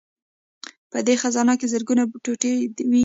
[0.91, 2.53] په دې خزانه کې زرګونه ټوټې
[2.91, 2.99] وې